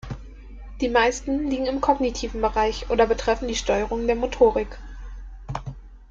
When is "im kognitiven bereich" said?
1.67-2.89